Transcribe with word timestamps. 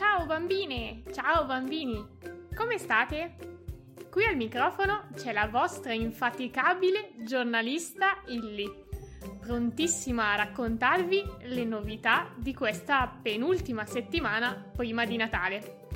ciao 0.00 0.24
bambine! 0.24 1.02
Ciao 1.12 1.44
bambini! 1.44 2.02
Come 2.56 2.78
state? 2.78 3.36
Qui 4.10 4.24
al 4.24 4.34
microfono 4.34 5.08
c'è 5.14 5.30
la 5.30 5.46
vostra 5.46 5.92
infaticabile 5.92 7.16
giornalista 7.18 8.22
Illy, 8.28 8.66
prontissima 9.38 10.32
a 10.32 10.36
raccontarvi 10.36 11.22
le 11.42 11.64
novità 11.64 12.32
di 12.34 12.54
questa 12.54 13.14
penultima 13.20 13.84
settimana 13.84 14.70
prima 14.74 15.04
di 15.04 15.18
Natale. 15.18 15.88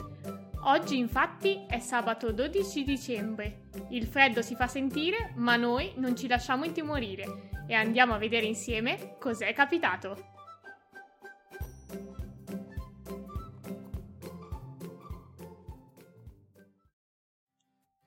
Oggi 0.64 0.98
infatti 0.98 1.64
è 1.66 1.78
sabato 1.78 2.30
12 2.30 2.84
dicembre. 2.84 3.68
Il 3.88 4.06
freddo 4.06 4.42
si 4.42 4.54
fa 4.54 4.66
sentire, 4.66 5.32
ma 5.36 5.56
noi 5.56 5.94
non 5.96 6.14
ci 6.14 6.28
lasciamo 6.28 6.66
intimorire 6.66 7.48
e 7.66 7.72
andiamo 7.72 8.12
a 8.12 8.18
vedere 8.18 8.44
insieme 8.44 9.16
cos'è 9.18 9.54
capitato. 9.54 10.33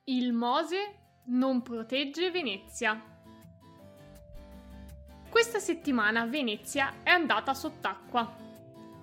Il 0.09 0.31
Mose 0.31 0.99
non 1.25 1.61
protegge 1.61 2.31
Venezia. 2.31 2.97
Questa 5.27 5.59
settimana 5.59 6.25
Venezia 6.25 7.03
è 7.03 7.09
andata 7.09 7.53
sott'acqua. 7.53 8.33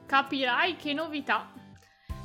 Capirai 0.07 0.77
che 0.77 0.95
novità! 0.95 1.53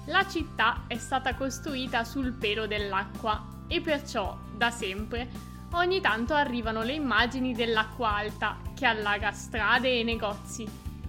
La 0.06 0.26
città 0.26 0.86
è 0.88 0.96
stata 0.96 1.36
costruita 1.36 2.06
sul 2.06 2.32
pelo 2.38 2.68
dell'acqua 2.68 3.66
e 3.68 3.82
perciò, 3.82 4.38
da 4.56 4.72
sempre, 4.72 5.28
ogni 5.74 6.00
tanto 6.00 6.34
arrivano 6.34 6.82
le 6.82 6.94
immagini 6.94 7.54
dell'acqua 7.54 8.16
alta 8.16 8.62
che 8.74 8.86
allaga 8.86 9.34
strade 9.34 10.00
e 10.00 10.04
negozi 10.04 10.66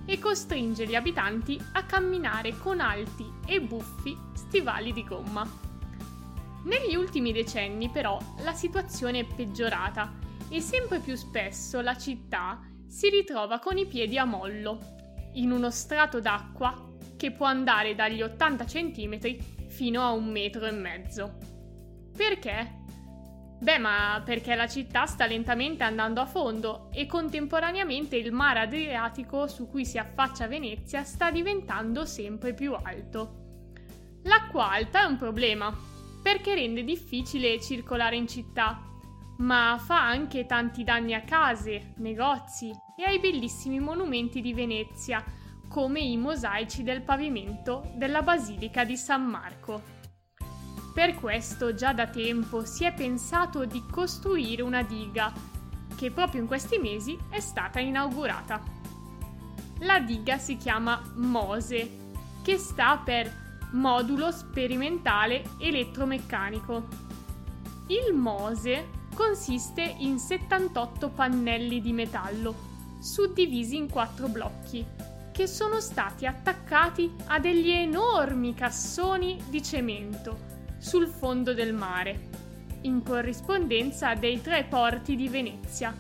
e 0.07 0.19
costringe 0.19 0.89
gli 0.89 0.97
abitanti 0.97 1.57
a 1.75 1.85
camminare 1.85 2.59
con 2.59 2.81
alti 2.81 3.33
e 3.47 3.61
buffi 3.61 4.19
stivali 4.35 4.93
di 4.93 5.05
gomma. 5.05 5.70
Negli 6.65 6.95
ultimi 6.95 7.33
decenni 7.33 7.89
però 7.89 8.19
la 8.43 8.53
situazione 8.53 9.21
è 9.21 9.25
peggiorata 9.25 10.13
e 10.51 10.61
sempre 10.61 10.99
più 10.99 11.15
spesso 11.15 11.81
la 11.81 11.97
città 11.97 12.61
si 12.87 13.09
ritrova 13.09 13.59
con 13.61 13.79
i 13.79 13.87
piedi 13.87 14.19
a 14.19 14.25
mollo, 14.25 14.99
in 15.35 15.53
uno 15.53 15.71
strato 15.71 16.21
d'acqua 16.21 16.89
che 17.17 17.31
può 17.31 17.47
andare 17.47 17.95
dagli 17.95 18.21
80 18.21 18.65
cm 18.65 19.37
fino 19.69 20.03
a 20.03 20.11
un 20.11 20.27
metro 20.27 20.67
e 20.67 20.73
mezzo. 20.73 21.39
Perché? 22.17 22.79
Beh, 23.61 23.79
ma 23.79 24.23
perché 24.25 24.55
la 24.55 24.67
città 24.67 25.07
sta 25.07 25.27
lentamente 25.27 25.85
andando 25.85 26.21
a 26.21 26.27
fondo 26.27 26.89
e 26.93 27.07
contemporaneamente 27.07 28.17
il 28.17 28.33
mare 28.33 28.61
Adriatico 28.61 29.47
su 29.47 29.69
cui 29.69 29.85
si 29.85 29.99
affaccia 29.99 30.49
Venezia 30.49 31.05
sta 31.05 31.31
diventando 31.31 32.05
sempre 32.07 32.55
più 32.55 32.73
alto. 32.73 33.39
L'acqua 34.25 34.71
alta 34.71 35.03
è 35.03 35.05
un 35.05 35.17
problema, 35.17 35.75
perché 36.23 36.55
rende 36.55 36.85
difficile 36.85 37.61
circolare 37.61 38.17
in 38.17 38.29
città, 38.29 38.83
ma 39.39 39.81
fa 39.83 40.07
anche 40.07 40.47
tanti 40.47 40.85
danni 40.85 41.15
a 41.15 41.23
case, 41.23 41.95
negozi 41.97 42.71
e 42.97 43.05
ai 43.05 43.19
bellissimi 43.19 43.81
monumenti 43.81 44.41
di 44.41 44.53
Venezia, 44.53 45.25
come 45.69 46.01
i 46.01 46.17
mosaici 46.17 46.83
del 46.83 47.03
pavimento 47.03 47.93
della 47.95 48.23
Basilica 48.23 48.85
di 48.85 48.97
San 48.97 49.25
Marco. 49.25 49.99
Per 50.93 51.15
questo 51.15 51.73
già 51.75 51.93
da 51.93 52.09
tempo 52.09 52.65
si 52.65 52.85
è 52.85 52.93
pensato 52.93 53.65
di 53.65 53.83
costruire 53.91 54.63
una 54.63 54.83
diga, 54.83 55.33
che 55.97 56.11
proprio 56.11 56.41
in 56.41 56.47
questi 56.47 56.79
mesi 56.79 57.17
è 57.31 57.41
stata 57.41 57.79
inaugurata. 57.79 58.63
La 59.81 60.01
diga 60.01 60.37
si 60.37 60.57
chiama 60.57 61.01
Mose, 61.15 61.89
che 62.43 62.59
sta 62.59 62.99
per 62.99 63.40
modulo 63.73 64.31
sperimentale 64.31 65.45
elettromeccanico. 65.59 66.87
Il 67.89 68.15
MOSE 68.15 68.89
consiste 69.15 69.83
in 69.83 70.19
78 70.19 71.11
pannelli 71.11 71.81
di 71.81 71.93
metallo, 71.93 72.55
suddivisi 73.01 73.77
in 73.77 73.89
quattro 73.89 74.29
blocchi, 74.29 74.85
che 75.33 75.47
sono 75.47 75.81
stati 75.81 76.27
attaccati 76.27 77.13
a 77.27 77.39
degli 77.39 77.71
enormi 77.71 78.55
cassoni 78.55 79.41
di 79.49 79.63
cemento 79.63 80.49
sul 80.79 81.07
fondo 81.07 81.55
del 81.55 81.75
mare, 81.75 82.29
in 82.83 83.03
corrispondenza 83.03 84.15
dei 84.15 84.41
tre 84.41 84.65
porti 84.65 85.17
di 85.17 85.29
Venezia, 85.29 85.95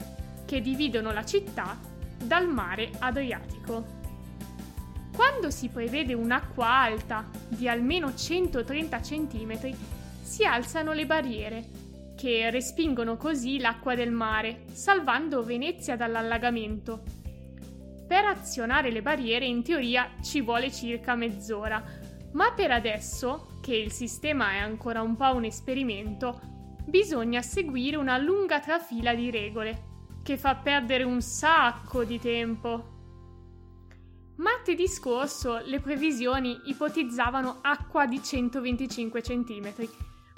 che 0.45 0.61
dividono 0.61 1.13
la 1.13 1.25
città 1.25 1.79
dal 2.23 2.49
mare 2.49 2.91
Adriatico. 2.99 4.00
Quando 5.21 5.51
si 5.51 5.69
prevede 5.69 6.15
un'acqua 6.15 6.67
alta 6.67 7.29
di 7.47 7.69
almeno 7.69 8.15
130 8.15 9.01
cm, 9.01 9.77
si 10.23 10.47
alzano 10.47 10.93
le 10.93 11.05
barriere, 11.05 11.67
che 12.17 12.49
respingono 12.49 13.19
così 13.19 13.59
l'acqua 13.59 13.95
del 13.95 14.13
mare, 14.13 14.65
salvando 14.73 15.45
Venezia 15.45 15.95
dall'allagamento. 15.95 17.03
Per 18.09 18.25
azionare 18.25 18.91
le 18.91 19.03
barriere 19.03 19.45
in 19.45 19.63
teoria 19.63 20.11
ci 20.23 20.41
vuole 20.41 20.73
circa 20.73 21.15
mezz'ora, 21.15 21.85
ma 22.33 22.53
per 22.53 22.71
adesso, 22.71 23.59
che 23.61 23.77
il 23.77 23.93
sistema 23.93 24.53
è 24.53 24.57
ancora 24.57 25.03
un 25.03 25.17
po' 25.17 25.35
un 25.35 25.45
esperimento, 25.45 26.41
bisogna 26.87 27.43
seguire 27.43 27.99
una 27.99 28.17
lunga 28.17 28.59
trafila 28.59 29.15
di 29.15 29.31
regole, 29.31 29.83
che 30.23 30.39
fa 30.39 30.55
perdere 30.55 31.05
un 31.05 31.21
sacco 31.21 32.05
di 32.05 32.19
tempo. 32.19 33.00
Martedì 34.41 34.89
scorso 34.89 35.61
le 35.65 35.81
previsioni 35.81 36.59
ipotizzavano 36.65 37.59
acqua 37.61 38.07
di 38.07 38.23
125 38.23 39.21
cm, 39.21 39.75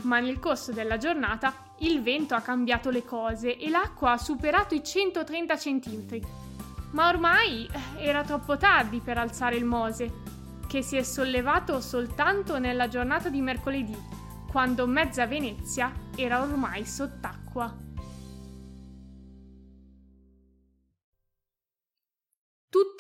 ma 0.03 0.19
nel 0.19 0.41
corso 0.41 0.73
della 0.73 0.97
giornata 0.97 1.55
il 1.79 2.03
vento 2.03 2.35
ha 2.35 2.41
cambiato 2.41 2.91
le 2.91 3.05
cose 3.05 3.57
e 3.57 3.71
l'acqua 3.71 4.13
ha 4.13 4.19
superato 4.19 4.75
i 4.75 4.83
130 4.83 5.55
cm. 5.55 6.19
Ma 6.91 7.11
ormai 7.11 7.65
eh, 7.67 8.05
era 8.05 8.25
troppo 8.25 8.57
tardi 8.57 8.99
per 8.99 9.19
alzare 9.19 9.55
il 9.55 9.65
Mose, 9.65 10.13
che 10.67 10.83
si 10.83 10.97
è 10.97 11.05
sollevato 11.05 11.81
soltanto 11.81 12.59
nella 12.59 12.89
giornata 12.89 13.29
di 13.29 13.41
mercoledì, 13.41 13.97
quando 14.51 14.85
mezza 14.89 15.27
Venezia 15.27 15.93
era 16.17 16.43
ormai 16.43 16.85
sott'acqua. 16.85 17.82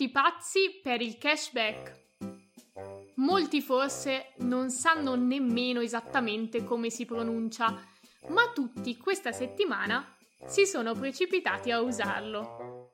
Tutti 0.02 0.14
pazzi 0.14 0.80
per 0.82 1.00
il 1.00 1.16
cashback. 1.16 2.00
Molti 3.18 3.62
forse 3.62 4.32
non 4.38 4.68
sanno 4.68 5.14
nemmeno 5.14 5.80
esattamente 5.80 6.64
come 6.64 6.90
si 6.90 7.04
pronuncia, 7.04 7.80
ma 8.30 8.50
tutti 8.52 8.96
questa 8.96 9.30
settimana 9.30 10.04
si 10.44 10.66
sono 10.66 10.94
precipitati 10.94 11.70
a 11.70 11.80
usarlo. 11.80 12.90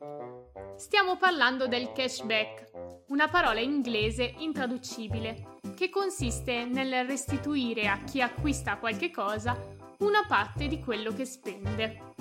Stiamo 0.76 1.16
parlando 1.16 1.66
del 1.66 1.92
cashback, 1.92 2.72
una 3.06 3.28
parola 3.28 3.60
inglese 3.60 4.34
intraducibile, 4.40 5.60
che 5.74 5.88
consiste 5.88 6.66
nel 6.66 7.06
restituire 7.06 7.88
a 7.88 8.04
chi 8.04 8.20
acquista 8.20 8.76
qualche 8.76 9.10
cosa 9.10 9.58
una 10.00 10.26
parte 10.28 10.66
di 10.66 10.78
quello 10.78 11.14
che 11.14 11.24
spende. 11.24 12.12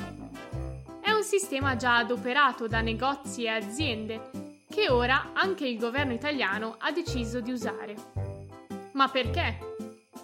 È 1.02 1.12
un 1.12 1.24
sistema 1.24 1.76
già 1.76 1.98
adoperato 1.98 2.68
da 2.68 2.80
negozi 2.80 3.44
e 3.44 3.50
aziende 3.50 4.47
che 4.78 4.92
ora 4.92 5.32
anche 5.34 5.66
il 5.66 5.80
governo 5.80 6.14
italiano 6.14 6.76
ha 6.78 6.92
deciso 6.92 7.40
di 7.40 7.52
usare. 7.52 7.96
Ma 8.92 9.08
perché? 9.08 9.58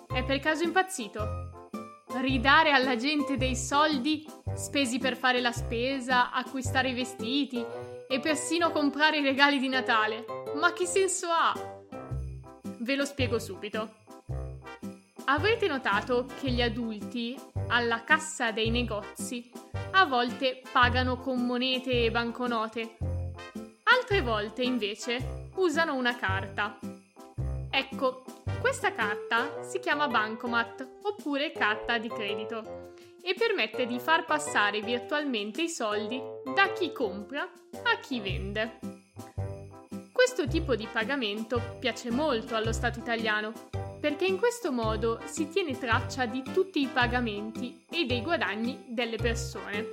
È 0.08 0.24
per 0.24 0.40
caso 0.40 0.62
impazzito? 0.62 1.72
Ridare 2.18 2.70
alla 2.70 2.96
gente 2.96 3.36
dei 3.36 3.56
soldi 3.56 4.24
spesi 4.54 5.00
per 5.00 5.18
fare 5.18 5.42
la 5.42 5.52
spesa, 5.52 6.32
acquistare 6.32 6.90
i 6.90 6.94
vestiti 6.94 7.66
e 8.08 8.20
persino 8.20 8.70
comprare 8.70 9.18
i 9.18 9.24
regali 9.24 9.58
di 9.58 9.70
Natale. 9.70 10.24
Ma 10.54 10.72
che 10.72 10.86
senso 10.86 11.30
ha? 11.32 11.52
Ve 12.62 12.96
lo 12.96 13.06
spiego 13.06 13.40
subito. 13.40 13.90
Avrete 15.26 15.66
notato 15.66 16.28
che 16.40 16.52
gli 16.52 16.62
adulti 16.62 17.36
alla 17.70 18.04
cassa 18.04 18.52
dei 18.52 18.70
negozi 18.70 19.50
a 19.94 20.06
volte 20.06 20.62
pagano 20.72 21.18
con 21.18 21.44
monete 21.44 22.06
e 22.06 22.12
banconote 22.12 23.13
Altre 24.04 24.22
volte 24.22 24.64
invece 24.64 25.48
usano 25.56 25.96
una 25.96 26.18
carta. 26.18 26.78
Ecco, 27.70 28.26
questa 28.60 28.94
carta 28.94 29.64
si 29.64 29.80
chiama 29.80 30.10
Bancomat 30.10 30.86
oppure 31.04 31.54
carta 31.54 31.98
di 32.00 32.10
credito 32.10 32.92
e 33.22 33.34
permette 33.34 33.86
di 33.86 34.02
far 34.02 34.26
passare 34.26 34.82
virtualmente 34.82 35.62
i 35.62 35.70
soldi 35.70 36.22
da 36.54 36.74
chi 36.74 36.92
compra 36.92 37.44
a 37.44 37.98
chi 38.00 38.20
vende. 38.20 38.80
Questo 40.12 40.50
tipo 40.50 40.76
di 40.76 40.86
pagamento 40.92 41.62
piace 41.80 42.12
molto 42.12 42.58
allo 42.58 42.74
Stato 42.74 43.00
italiano 43.00 43.54
perché 44.02 44.26
in 44.26 44.38
questo 44.38 44.74
modo 44.74 45.22
si 45.24 45.48
tiene 45.48 45.78
traccia 45.78 46.26
di 46.26 46.44
tutti 46.44 46.82
i 46.82 46.88
pagamenti 46.88 47.86
e 47.90 48.06
dei 48.06 48.22
guadagni 48.22 48.84
delle 48.86 49.16
persone. 49.16 49.86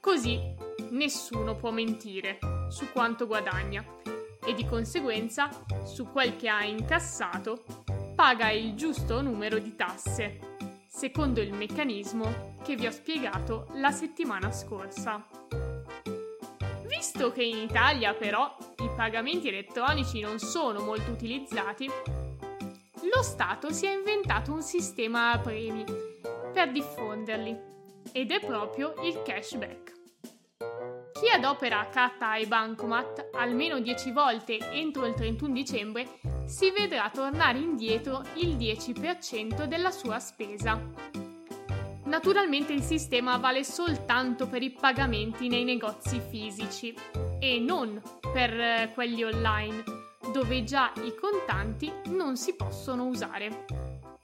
Così 0.00 0.59
nessuno 0.90 1.56
può 1.56 1.70
mentire 1.70 2.38
su 2.68 2.90
quanto 2.92 3.26
guadagna 3.26 3.84
e 4.44 4.54
di 4.54 4.64
conseguenza, 4.66 5.48
su 5.84 6.10
quel 6.10 6.36
che 6.36 6.48
ha 6.48 6.64
incassato, 6.64 7.64
paga 8.14 8.50
il 8.50 8.74
giusto 8.74 9.20
numero 9.20 9.58
di 9.58 9.76
tasse, 9.76 10.56
secondo 10.86 11.40
il 11.40 11.52
meccanismo 11.52 12.56
che 12.62 12.76
vi 12.76 12.86
ho 12.86 12.90
spiegato 12.90 13.66
la 13.74 13.90
settimana 13.90 14.50
scorsa. 14.52 15.26
Visto 16.86 17.32
che 17.32 17.42
in 17.42 17.56
Italia 17.56 18.14
però 18.14 18.56
i 18.82 18.90
pagamenti 18.94 19.48
elettronici 19.48 20.20
non 20.20 20.38
sono 20.38 20.80
molto 20.80 21.10
utilizzati, 21.10 21.88
lo 23.12 23.22
Stato 23.22 23.72
si 23.72 23.86
è 23.86 23.92
inventato 23.92 24.52
un 24.52 24.62
sistema 24.62 25.32
a 25.32 25.38
premi 25.38 25.84
per 26.52 26.70
diffonderli 26.70 27.58
ed 28.12 28.30
è 28.30 28.40
proprio 28.40 28.94
il 29.02 29.22
cashback. 29.22 29.99
Chi 31.20 31.28
adopera 31.28 31.86
carta 31.90 32.36
e 32.36 32.46
bancomat 32.46 33.28
almeno 33.34 33.78
10 33.78 34.10
volte 34.10 34.56
entro 34.70 35.04
il 35.04 35.12
31 35.12 35.52
dicembre 35.52 36.08
si 36.46 36.70
vedrà 36.70 37.10
tornare 37.12 37.58
indietro 37.58 38.22
il 38.36 38.56
10% 38.56 39.64
della 39.64 39.90
sua 39.90 40.18
spesa. 40.18 40.80
Naturalmente 42.04 42.72
il 42.72 42.80
sistema 42.80 43.36
vale 43.36 43.64
soltanto 43.64 44.48
per 44.48 44.62
i 44.62 44.70
pagamenti 44.70 45.48
nei 45.48 45.64
negozi 45.64 46.22
fisici 46.26 46.94
e 47.38 47.58
non 47.58 48.00
per 48.32 48.58
eh, 48.58 48.90
quelli 48.94 49.22
online, 49.22 49.84
dove 50.32 50.64
già 50.64 50.90
i 51.04 51.14
contanti 51.14 51.92
non 52.06 52.38
si 52.38 52.56
possono 52.56 53.04
usare. 53.04 53.66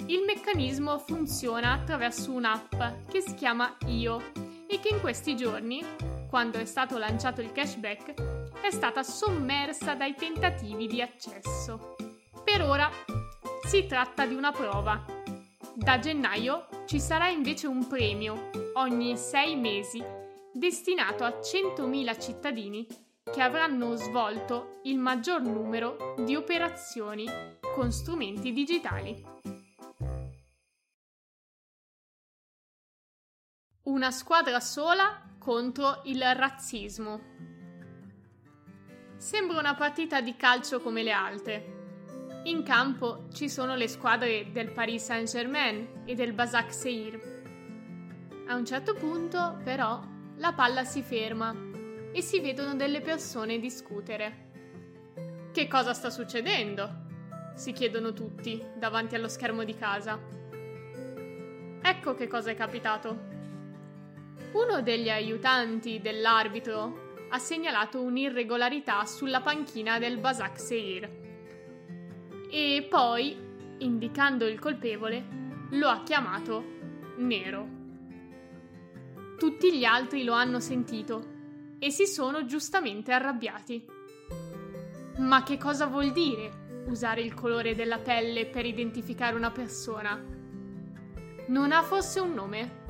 Il 0.06 0.22
meccanismo 0.24 0.98
funziona 1.00 1.74
attraverso 1.74 2.32
un'app 2.32 2.74
che 3.10 3.20
si 3.20 3.34
chiama 3.34 3.76
Io 3.88 4.32
e 4.66 4.80
che 4.80 4.88
in 4.88 5.00
questi 5.00 5.36
giorni 5.36 5.84
quando 6.28 6.58
è 6.58 6.64
stato 6.64 6.98
lanciato 6.98 7.40
il 7.40 7.52
cashback, 7.52 8.14
è 8.60 8.70
stata 8.70 9.02
sommersa 9.02 9.94
dai 9.94 10.14
tentativi 10.14 10.86
di 10.86 11.00
accesso. 11.00 11.96
Per 12.44 12.62
ora 12.62 12.90
si 13.66 13.86
tratta 13.86 14.26
di 14.26 14.34
una 14.34 14.52
prova. 14.52 15.04
Da 15.74 15.98
gennaio 15.98 16.68
ci 16.86 17.00
sarà 17.00 17.28
invece 17.28 17.66
un 17.66 17.86
premio 17.86 18.50
ogni 18.74 19.16
sei 19.16 19.56
mesi 19.56 20.02
destinato 20.52 21.24
a 21.24 21.38
100.000 21.40 22.20
cittadini 22.20 22.86
che 23.22 23.42
avranno 23.42 23.94
svolto 23.96 24.80
il 24.84 24.98
maggior 24.98 25.42
numero 25.42 26.14
di 26.18 26.34
operazioni 26.36 27.26
con 27.74 27.92
strumenti 27.92 28.52
digitali. 28.52 29.24
Una 33.82 34.10
squadra 34.10 34.60
sola 34.60 35.35
contro 35.46 36.00
il 36.06 36.20
razzismo. 36.20 37.20
Sembra 39.16 39.60
una 39.60 39.76
partita 39.76 40.20
di 40.20 40.34
calcio 40.34 40.80
come 40.80 41.04
le 41.04 41.12
altre. 41.12 42.40
In 42.46 42.64
campo 42.64 43.28
ci 43.32 43.48
sono 43.48 43.76
le 43.76 43.86
squadre 43.86 44.50
del 44.50 44.72
Paris 44.72 45.04
Saint-Germain 45.04 46.02
e 46.04 46.16
del 46.16 46.32
Basak 46.32 46.74
Seir. 46.74 47.44
A 48.48 48.56
un 48.56 48.64
certo 48.64 48.94
punto, 48.94 49.60
però, 49.62 50.02
la 50.38 50.52
palla 50.52 50.82
si 50.82 51.02
ferma 51.02 51.54
e 52.10 52.20
si 52.22 52.40
vedono 52.40 52.74
delle 52.74 53.00
persone 53.00 53.60
discutere. 53.60 54.50
Che 55.52 55.68
cosa 55.68 55.94
sta 55.94 56.10
succedendo? 56.10 57.04
si 57.54 57.70
chiedono 57.70 58.12
tutti 58.12 58.60
davanti 58.76 59.14
allo 59.14 59.28
schermo 59.28 59.62
di 59.62 59.76
casa. 59.76 60.18
Ecco 61.80 62.14
che 62.14 62.26
cosa 62.26 62.50
è 62.50 62.56
capitato. 62.56 63.35
Uno 64.52 64.80
degli 64.82 65.10
aiutanti 65.10 66.00
dell'arbitro 66.00 67.04
ha 67.30 67.38
segnalato 67.38 68.00
un'irregolarità 68.00 69.04
sulla 69.04 69.40
panchina 69.40 69.98
del 69.98 70.18
Basak 70.18 70.58
Seir 70.58 71.24
e 72.48 72.86
poi, 72.88 73.36
indicando 73.78 74.46
il 74.46 74.58
colpevole, 74.58 75.24
lo 75.70 75.88
ha 75.88 76.02
chiamato 76.02 76.64
nero. 77.16 77.68
Tutti 79.36 79.76
gli 79.76 79.84
altri 79.84 80.24
lo 80.24 80.32
hanno 80.32 80.60
sentito 80.60 81.34
e 81.78 81.90
si 81.90 82.06
sono 82.06 82.46
giustamente 82.46 83.12
arrabbiati. 83.12 83.84
Ma 85.18 85.42
che 85.42 85.58
cosa 85.58 85.86
vuol 85.86 86.12
dire 86.12 86.84
usare 86.86 87.20
il 87.20 87.34
colore 87.34 87.74
della 87.74 87.98
pelle 87.98 88.46
per 88.46 88.64
identificare 88.64 89.36
una 89.36 89.50
persona? 89.50 90.22
Non 91.48 91.72
ha 91.72 91.82
forse 91.82 92.20
un 92.20 92.32
nome? 92.32 92.84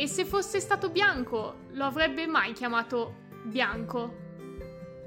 E 0.00 0.06
se 0.06 0.24
fosse 0.24 0.60
stato 0.60 0.90
bianco, 0.90 1.62
lo 1.72 1.84
avrebbe 1.84 2.28
mai 2.28 2.52
chiamato 2.52 3.14
bianco? 3.42 4.14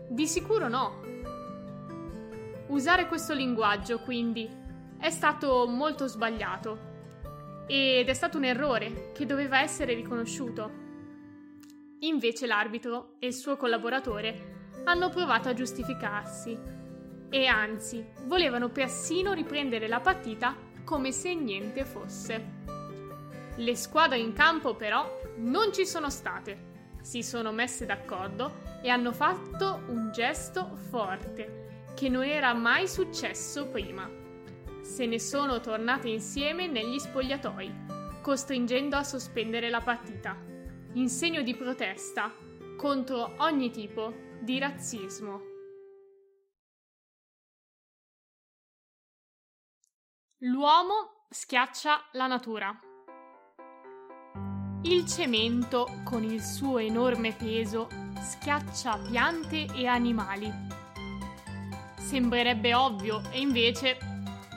Di 0.09 0.27
sicuro 0.27 0.67
no. 0.67 1.01
Usare 2.67 3.07
questo 3.07 3.33
linguaggio, 3.33 3.99
quindi, 3.99 4.49
è 4.97 5.09
stato 5.09 5.65
molto 5.65 6.07
sbagliato. 6.07 6.89
Ed 7.67 8.09
è 8.09 8.13
stato 8.13 8.35
un 8.35 8.43
errore 8.43 9.13
che 9.13 9.25
doveva 9.25 9.61
essere 9.61 9.93
riconosciuto. 9.93 10.69
Invece 11.99 12.45
l'arbitro 12.45 13.13
e 13.19 13.27
il 13.27 13.33
suo 13.33 13.55
collaboratore 13.55 14.71
hanno 14.83 15.07
provato 15.07 15.47
a 15.47 15.53
giustificarsi 15.53 16.59
e 17.29 17.45
anzi 17.45 18.05
volevano 18.25 18.67
persino 18.67 19.31
riprendere 19.31 19.87
la 19.87 20.01
partita 20.01 20.53
come 20.83 21.13
se 21.13 21.33
niente 21.33 21.85
fosse. 21.85 22.80
Le 23.57 23.75
squadre 23.75 24.17
in 24.17 24.33
campo 24.33 24.75
però 24.75 25.19
non 25.37 25.73
ci 25.73 25.85
sono 25.85 26.09
state. 26.09 26.69
Si 27.01 27.23
sono 27.23 27.51
messe 27.51 27.85
d'accordo 27.85 28.61
e 28.81 28.89
hanno 28.89 29.11
fatto 29.11 29.81
un 29.87 30.11
gesto 30.11 30.75
forte 30.89 31.83
che 31.95 32.09
non 32.09 32.23
era 32.23 32.53
mai 32.53 32.87
successo 32.87 33.67
prima. 33.67 34.09
Se 34.81 35.05
ne 35.05 35.19
sono 35.19 35.59
tornate 35.59 36.09
insieme 36.09 36.67
negli 36.67 36.99
spogliatoi, 36.99 38.19
costringendo 38.21 38.95
a 38.95 39.03
sospendere 39.03 39.69
la 39.69 39.81
partita, 39.81 40.35
in 40.93 41.09
segno 41.09 41.41
di 41.41 41.55
protesta 41.55 42.33
contro 42.77 43.35
ogni 43.37 43.69
tipo 43.69 44.13
di 44.39 44.59
razzismo. 44.59 45.49
L'uomo 50.39 51.25
schiaccia 51.29 52.09
la 52.13 52.25
natura. 52.25 52.90
Il 54.83 55.05
cemento, 55.05 55.99
con 56.03 56.23
il 56.23 56.41
suo 56.41 56.79
enorme 56.79 57.33
peso, 57.33 57.87
schiaccia 58.19 58.97
piante 58.97 59.67
e 59.75 59.85
animali. 59.85 60.51
Sembrerebbe 61.97 62.73
ovvio 62.73 63.21
e 63.29 63.41
invece 63.41 63.99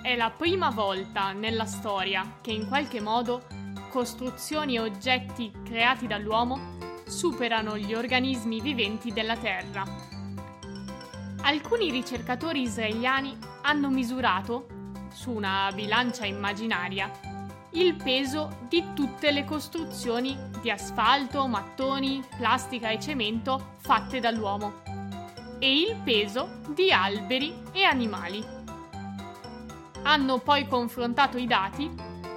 è 0.00 0.16
la 0.16 0.30
prima 0.30 0.70
volta 0.70 1.32
nella 1.32 1.66
storia 1.66 2.38
che 2.40 2.52
in 2.52 2.66
qualche 2.68 3.02
modo 3.02 3.44
costruzioni 3.90 4.76
e 4.76 4.80
oggetti 4.80 5.52
creati 5.62 6.06
dall'uomo 6.06 6.78
superano 7.06 7.76
gli 7.76 7.92
organismi 7.92 8.62
viventi 8.62 9.12
della 9.12 9.36
Terra. 9.36 9.84
Alcuni 11.42 11.90
ricercatori 11.90 12.62
israeliani 12.62 13.36
hanno 13.60 13.90
misurato, 13.90 14.68
su 15.12 15.32
una 15.32 15.70
bilancia 15.74 16.24
immaginaria, 16.24 17.10
il 17.74 17.94
peso 17.96 18.58
di 18.68 18.84
tutte 18.94 19.32
le 19.32 19.44
costruzioni 19.44 20.38
di 20.60 20.70
asfalto, 20.70 21.46
mattoni, 21.46 22.22
plastica 22.36 22.90
e 22.90 23.00
cemento 23.00 23.72
fatte 23.78 24.20
dall'uomo 24.20 24.82
e 25.58 25.80
il 25.80 25.96
peso 26.04 26.60
di 26.68 26.92
alberi 26.92 27.54
e 27.72 27.82
animali. 27.82 28.44
Hanno 30.02 30.38
poi 30.38 30.68
confrontato 30.68 31.36
i 31.36 31.46
dati 31.46 31.90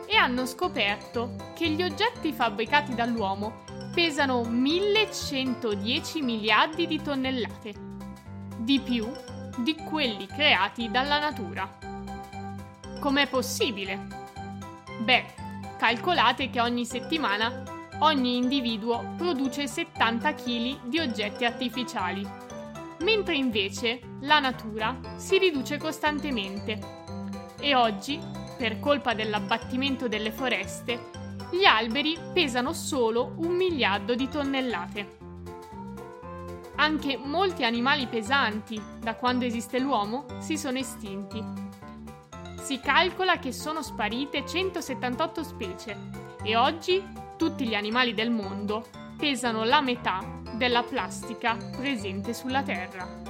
e 0.08 0.15
hanno 0.15 0.46
scoperto 0.46 1.36
che 1.53 1.70
gli 1.70 1.84
oggetti 1.84 2.32
fabbricati 2.32 2.96
dall'uomo 2.96 3.65
pesano 3.94 4.44
1110 4.44 6.22
miliardi 6.22 6.88
di 6.88 7.01
tonnellate, 7.01 7.74
di 8.58 8.79
più 8.79 9.08
di 9.58 9.75
quelli 9.75 10.25
creati 10.25 10.89
dalla 10.89 11.20
natura. 11.20 11.77
Com'è 13.00 13.27
possibile? 13.27 14.26
Beh, 15.00 15.25
calcolate 15.77 16.50
che 16.50 16.60
ogni 16.60 16.86
settimana 16.86 17.63
ogni 18.00 18.36
individuo 18.36 19.13
produce 19.16 19.68
70 19.68 20.34
kg 20.34 20.84
di 20.86 21.00
oggetti 21.00 21.46
artificiali, 21.46 22.27
mentre 23.01 23.36
invece 23.36 24.00
la 24.22 24.39
natura 24.39 24.98
si 25.16 25.38
riduce 25.38 25.77
costantemente. 25.77 26.80
E 27.60 27.75
oggi, 27.75 28.20
per 28.58 28.80
colpa 28.80 29.13
dell'abbattimento 29.13 30.08
delle 30.08 30.32
foreste, 30.32 31.10
gli 31.51 31.63
alberi 31.63 32.18
pesano 32.34 32.74
solo 32.74 33.34
un 33.38 33.56
miliardo 33.56 34.16
di 34.16 34.27
tonnellate. 34.27 35.16
Anche 36.75 37.18
molti 37.18 37.63
animali 37.63 38.08
pesanti, 38.08 38.80
da 39.00 39.16
quando 39.16 39.46
esiste 39.46 39.80
l'uomo, 39.80 40.25
si 40.39 40.58
sono 40.58 40.77
estinti 40.77 41.67
si 42.60 42.80
calcola 42.80 43.40
che 43.40 43.52
sono 43.52 43.82
sparite 43.82 44.46
178 44.46 45.44
specie 45.44 45.98
e 46.44 46.56
oggi 46.56 47.02
tutti 47.38 47.68
gli 47.68 47.76
animali 47.76 48.14
del 48.14 48.30
mondo 48.30 48.86
pesano 49.18 49.64
la 49.64 49.82
metà 49.82 50.20
della 50.56 50.84
plastica 50.84 51.56
presente 51.56 52.34
sulla 52.34 52.64
Terra. 52.64 53.26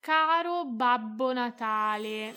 Caro 0.00 0.64
Babbo 0.64 1.32
Natale, 1.32 2.34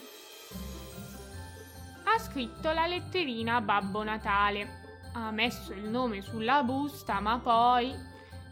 ha 2.06 2.20
scritto 2.20 2.72
la 2.72 2.86
letterina 2.86 3.62
Babbo 3.62 4.04
Natale. 4.04 4.82
Ha 5.14 5.32
messo 5.32 5.74
il 5.74 5.90
nome 5.90 6.22
sulla 6.22 6.62
busta, 6.64 7.20
ma 7.20 7.40
poi 7.40 7.96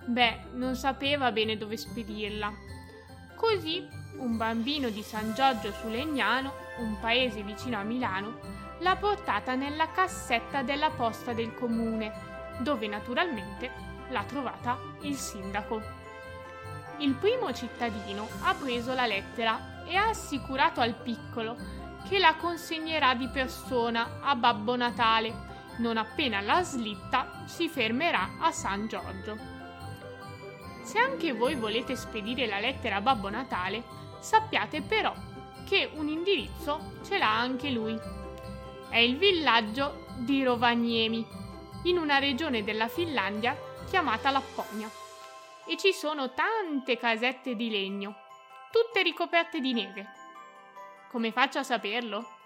Beh, 0.06 0.40
non 0.54 0.76
sapeva 0.76 1.32
bene 1.32 1.58
dove 1.58 1.78
spedirla. 1.78 2.52
Così 3.36 3.88
un 4.18 4.38
bambino 4.38 4.90
di 4.90 5.02
San 5.02 5.34
Giorgio 5.34 5.72
su 5.72 5.88
Legnano, 5.88 6.54
un 6.80 7.00
paese 7.00 7.44
vicino 7.44 7.78
a 7.78 7.84
Milano, 7.84 8.40
l'ha 8.80 8.96
portata 8.96 9.56
nella 9.56 9.92
cassetta 9.92 10.64
della 10.64 10.90
posta 10.90 11.34
del 11.34 11.54
comune, 11.54 12.12
dove 12.60 12.88
naturalmente 12.88 13.72
l'ha 14.10 14.24
trovata 14.24 14.78
il 15.02 15.16
sindaco. 15.16 15.82
Il 16.98 17.14
primo 17.16 17.54
cittadino 17.54 18.28
ha 18.44 18.54
preso 18.54 18.94
la 18.94 19.06
lettera 19.06 19.84
e 19.86 19.96
ha 19.96 20.10
assicurato 20.10 20.82
al 20.82 20.96
piccolo 20.96 21.56
che 22.08 22.20
la 22.20 22.36
consegnerà 22.36 23.14
di 23.16 23.28
persona 23.28 24.20
a 24.22 24.36
Babbo 24.36 24.76
Natale, 24.76 25.50
non 25.78 25.98
appena 25.98 26.42
la 26.42 26.62
slitta 26.62 27.44
si 27.46 27.70
fermerà 27.70 28.38
a 28.40 28.52
San 28.52 28.88
Giorgio. 28.88 29.51
Se 30.92 31.00
anche 31.00 31.32
voi 31.32 31.56
volete 31.56 31.96
spedire 31.96 32.48
la 32.48 32.60
lettera 32.60 32.98
a 32.98 33.02
Babbo 33.02 33.30
Natale, 33.30 33.82
sappiate 34.20 34.82
però 34.82 35.14
che 35.66 35.90
un 35.94 36.10
indirizzo 36.10 36.96
ce 37.06 37.18
l'ha 37.18 37.40
anche 37.40 37.70
lui. 37.70 37.98
È 38.90 38.98
il 38.98 39.16
villaggio 39.16 40.08
di 40.18 40.44
Rovaniemi, 40.44 41.26
in 41.84 41.98
una 41.98 42.18
regione 42.18 42.66
della 42.66 42.90
Finlandia 42.90 43.58
chiamata 43.88 44.32
Lapponia 44.32 44.92
e 45.66 45.78
ci 45.78 45.94
sono 45.94 46.34
tante 46.34 46.98
casette 46.98 47.56
di 47.56 47.70
legno, 47.70 48.14
tutte 48.70 49.02
ricoperte 49.02 49.62
di 49.62 49.72
neve. 49.72 50.06
Come 51.10 51.32
faccio 51.32 51.60
a 51.60 51.64
saperlo? 51.64 52.41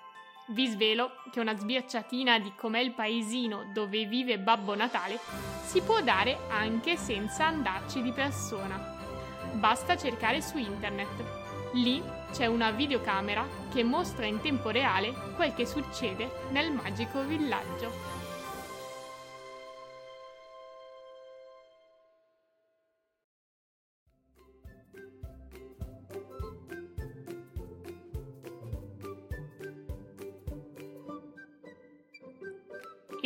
Vi 0.47 0.67
svelo 0.67 1.23
che 1.31 1.39
una 1.39 1.57
sbirciatina 1.57 2.37
di 2.37 2.53
com'è 2.55 2.79
il 2.79 2.93
paesino 2.93 3.71
dove 3.73 4.05
vive 4.05 4.37
Babbo 4.37 4.75
Natale 4.75 5.19
si 5.63 5.81
può 5.81 6.01
dare 6.01 6.37
anche 6.49 6.97
senza 6.97 7.47
andarci 7.47 8.03
di 8.03 8.11
persona. 8.11 8.93
Basta 9.53 9.97
cercare 9.97 10.43
su 10.43 10.59
internet. 10.59 11.73
Lì 11.73 11.99
c'è 12.31 12.45
una 12.45 12.69
videocamera 12.69 13.43
che 13.73 13.83
mostra 13.83 14.27
in 14.27 14.39
tempo 14.39 14.69
reale 14.69 15.13
quel 15.35 15.55
che 15.55 15.65
succede 15.65 16.29
nel 16.51 16.71
magico 16.71 17.23
villaggio. 17.23 18.24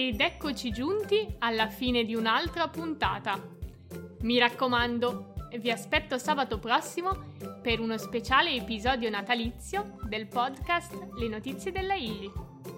Ed 0.01 0.21
eccoci 0.21 0.71
giunti 0.71 1.27
alla 1.39 1.67
fine 1.67 2.05
di 2.05 2.15
un'altra 2.15 2.69
puntata. 2.69 3.37
Mi 4.21 4.39
raccomando, 4.39 5.33
vi 5.59 5.69
aspetto 5.69 6.17
sabato 6.17 6.57
prossimo 6.57 7.33
per 7.61 7.81
uno 7.81 7.97
speciale 7.97 8.55
episodio 8.55 9.09
natalizio 9.09 9.99
del 10.03 10.27
podcast 10.27 10.93
Le 11.17 11.27
notizie 11.27 11.73
della 11.73 11.95
Illy. 11.95 12.31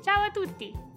Ciao 0.03 0.23
a 0.23 0.31
tutti! 0.31 0.90